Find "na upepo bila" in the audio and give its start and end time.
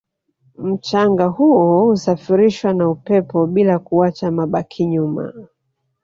2.73-3.79